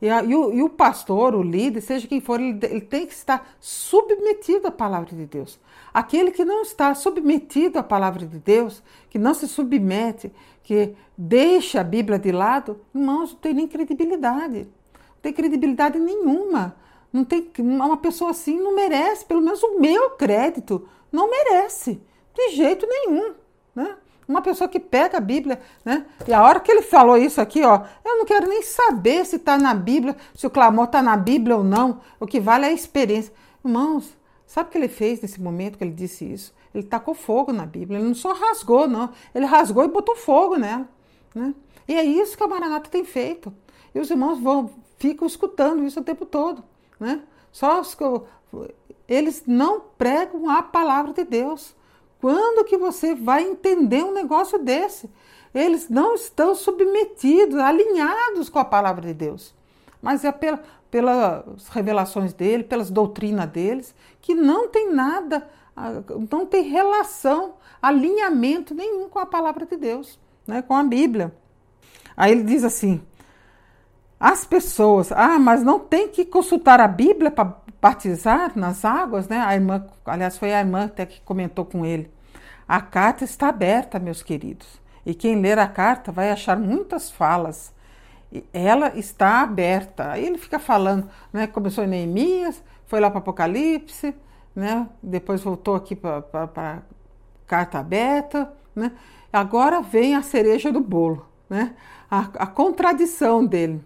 [0.00, 3.06] E, a, e, o, e, o, pastor, o líder, seja quem for, ele, ele tem
[3.06, 5.60] que estar submetido à palavra de Deus.
[5.92, 10.32] Aquele que não está submetido à palavra de Deus, que não se submete,
[10.62, 14.68] que deixa a Bíblia de lado, irmãos, não tem nem credibilidade.
[14.94, 16.76] Não tem credibilidade nenhuma.
[17.12, 22.00] Não tem uma pessoa assim não merece, pelo menos o meu crédito, não merece,
[22.32, 23.34] de jeito nenhum,
[23.74, 23.96] né?
[24.30, 26.06] Uma pessoa que pega a Bíblia, né?
[26.24, 29.34] E a hora que ele falou isso aqui, ó, eu não quero nem saber se
[29.34, 32.00] está na Bíblia, se o clamor está na Bíblia ou não.
[32.20, 33.34] O que vale é a experiência.
[33.64, 34.16] Irmãos,
[34.46, 36.54] sabe o que ele fez nesse momento que ele disse isso?
[36.72, 37.98] Ele tacou fogo na Bíblia.
[37.98, 39.10] Ele não só rasgou, não.
[39.34, 40.88] Ele rasgou e botou fogo nela.
[41.34, 41.52] Né?
[41.88, 43.52] E é isso que a Maranata tem feito.
[43.92, 46.62] E os irmãos vão, ficam escutando isso o tempo todo.
[47.00, 47.20] Né?
[47.50, 47.96] Só os,
[49.08, 51.74] eles não pregam a palavra de Deus.
[52.20, 55.10] Quando que você vai entender um negócio desse?
[55.54, 59.54] Eles não estão submetidos, alinhados com a palavra de Deus.
[60.02, 65.48] Mas é pela, pelas revelações dele, pelas doutrinas deles, que não tem nada,
[66.30, 71.34] não tem relação, alinhamento nenhum com a palavra de Deus, né, com a Bíblia.
[72.16, 73.00] Aí ele diz assim:
[74.18, 79.38] as pessoas, ah, mas não tem que consultar a Bíblia para batizar nas águas, né?
[79.38, 82.10] A irmã, aliás, foi a irmã até que comentou com ele.
[82.68, 84.80] A carta está aberta, meus queridos.
[85.04, 87.72] E quem ler a carta vai achar muitas falas.
[88.52, 90.12] Ela está aberta.
[90.12, 91.46] Aí ele fica falando, né?
[91.46, 94.14] Começou em Neemias, foi lá para Apocalipse,
[94.54, 94.88] né?
[95.02, 96.82] Depois voltou aqui para
[97.46, 98.92] carta aberta, né?
[99.32, 101.74] Agora vem a cereja do bolo, né?
[102.10, 103.80] A, a contradição dele.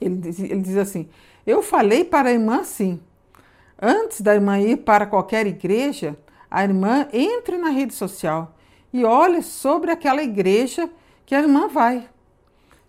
[0.00, 1.08] Ele diz, ele diz assim:
[1.46, 3.00] eu falei para a irmã assim.
[3.80, 6.16] Antes da irmã ir para qualquer igreja,
[6.50, 8.54] a irmã entre na rede social
[8.92, 10.88] e olhe sobre aquela igreja
[11.26, 12.08] que a irmã vai.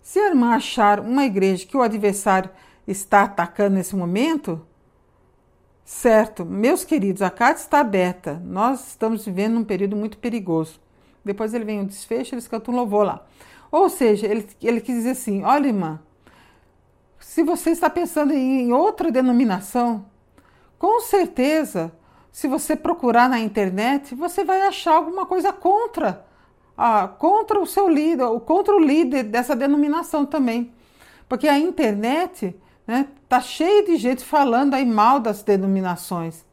[0.02, 2.50] Se a irmã achar uma igreja que o adversário
[2.88, 4.64] está atacando nesse momento,
[5.84, 8.40] certo, meus queridos, a carta está aberta.
[8.46, 10.80] Nós estamos vivendo um período muito perigoso.
[11.24, 13.26] Depois ele vem o desfecho, eles cantam um louvor lá.
[13.72, 16.00] Ou seja, ele, ele quis dizer assim: olha, irmã,
[17.36, 20.06] se você está pensando em outra denominação,
[20.80, 21.92] com certeza
[22.32, 26.26] se você procurar na internet, você vai achar alguma coisa contra,
[26.78, 30.74] ah, contra o seu líder, contra o líder dessa denominação também.
[31.28, 32.56] Porque a internet
[32.88, 36.46] né, tá cheia de gente falando aí mal das denominações.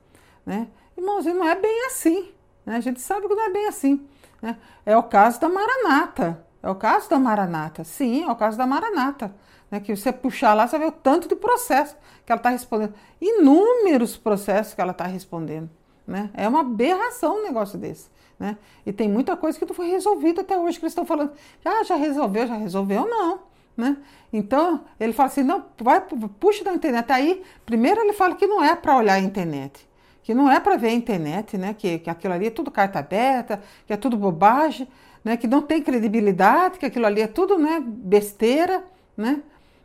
[0.44, 0.66] Né?
[0.98, 2.28] Irmãos, não é bem assim.
[2.66, 2.74] Né?
[2.74, 4.04] A gente sabe que não é bem assim.
[4.42, 4.56] Né?
[4.84, 6.44] É o caso da Maranata.
[6.60, 7.84] É o caso da Maranata.
[7.84, 9.32] Sim, é o caso da Maranata.
[9.72, 9.80] Né?
[9.80, 11.96] Que você puxar lá, você vê o tanto de processo
[12.26, 12.92] que ela está respondendo.
[13.18, 15.70] Inúmeros processos que ela está respondendo.
[16.06, 16.28] Né?
[16.34, 18.10] É uma aberração um negócio desse.
[18.38, 18.58] Né?
[18.84, 21.32] E tem muita coisa que não foi resolvida até hoje, que eles estão falando,
[21.64, 23.40] ah, já resolveu, já resolveu, não.
[23.74, 23.96] Né?
[24.30, 26.02] Então, ele fala assim, não, vai,
[26.38, 27.10] puxa da internet.
[27.10, 29.88] Aí, primeiro ele fala que não é para olhar a internet,
[30.22, 31.72] que não é para ver a internet, né?
[31.72, 34.86] que, que aquilo ali é tudo carta aberta, que é tudo bobagem,
[35.24, 35.38] né?
[35.38, 38.84] que não tem credibilidade, que aquilo ali é tudo né, besteira,
[39.16, 39.42] né?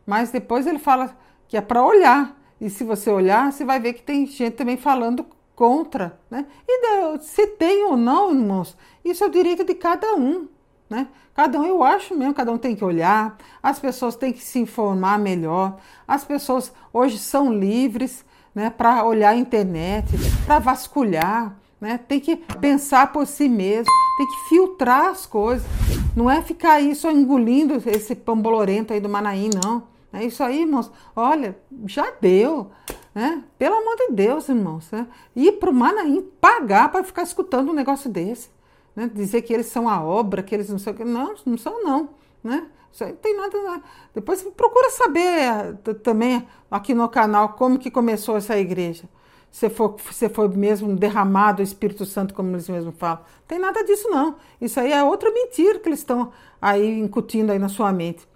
[0.07, 1.15] Mas depois ele fala
[1.49, 2.35] que é para olhar.
[2.59, 6.45] E se você olhar, você vai ver que tem gente também falando contra, né?
[6.67, 10.47] E se tem ou não, irmãos, isso é o direito de cada um,
[10.89, 11.07] né?
[11.35, 14.57] Cada um, eu acho mesmo, cada um tem que olhar, as pessoas têm que se
[14.57, 15.77] informar melhor,
[16.07, 20.07] as pessoas hoje são livres, né, para olhar a internet,
[20.47, 21.99] para vasculhar, né?
[22.07, 25.67] Tem que pensar por si mesmo, tem que filtrar as coisas,
[26.15, 29.96] não é ficar aí só engolindo esse pambolorento aí do Manaim, não.
[30.17, 30.91] É isso aí, irmãos.
[31.15, 31.55] Olha,
[31.85, 32.71] já deu.
[33.13, 33.43] Né?
[33.57, 34.89] Pelo amor de Deus, irmãos.
[34.91, 35.05] Né?
[35.35, 38.49] Ir para o Manaim pagar para ficar escutando um negócio desse.
[38.95, 39.11] Né?
[39.13, 40.93] Dizer que eles são a obra, que eles não são.
[40.93, 42.09] Não, não são, não.
[42.43, 42.65] Né?
[42.91, 43.77] Isso aí não tem nada.
[43.77, 43.83] Né?
[44.15, 49.03] Depois procura saber eh, também aqui no canal como que começou essa igreja.
[49.51, 53.19] Se for, se foi mesmo derramado o Espírito Santo, como eles mesmos falam.
[53.19, 54.35] Não tem nada disso, não.
[54.59, 58.27] Isso aí é outra mentira que eles estão aí incutindo aí na sua mente.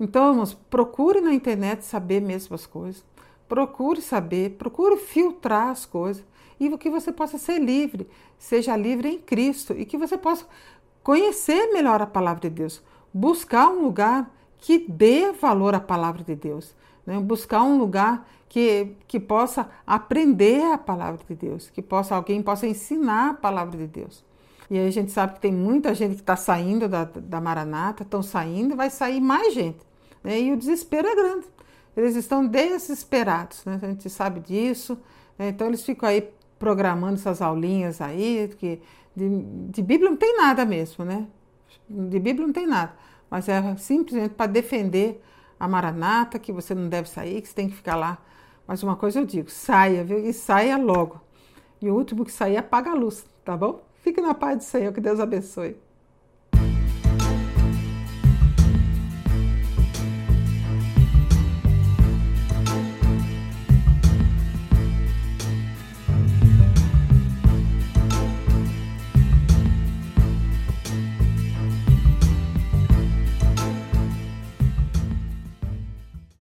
[0.00, 3.04] Então, irmãos, procure na internet saber mesmo as coisas.
[3.48, 6.24] Procure saber, procure filtrar as coisas
[6.60, 10.46] e que você possa ser livre, seja livre em Cristo e que você possa
[11.02, 12.82] conhecer melhor a palavra de Deus,
[13.12, 16.74] buscar um lugar que dê valor à palavra de Deus,
[17.06, 17.18] né?
[17.18, 22.66] buscar um lugar que, que possa aprender a palavra de Deus, que possa alguém possa
[22.66, 24.24] ensinar a palavra de Deus.
[24.70, 28.02] E aí a gente sabe que tem muita gente que está saindo da, da Maranata,
[28.02, 29.87] estão saindo, vai sair mais gente.
[30.22, 30.40] Né?
[30.40, 31.46] E o desespero é grande
[31.98, 33.78] eles estão desesperados, né?
[33.82, 34.96] a gente sabe disso,
[35.36, 35.48] né?
[35.48, 38.80] então eles ficam aí programando essas aulinhas aí, que
[39.16, 39.28] de,
[39.68, 41.26] de, Bíblia não tem nada mesmo, né?
[41.88, 42.94] De Bíblia não tem nada,
[43.28, 45.22] mas é simplesmente para defender
[45.58, 48.18] a Maranata, que você não deve sair, que você tem que ficar lá.
[48.66, 50.18] Mas uma coisa eu digo, saia, viu?
[50.18, 51.20] E saia logo.
[51.82, 53.82] E o último que sair, apaga a luz, tá bom?
[54.02, 55.76] Fique na paz do Senhor, que Deus abençoe.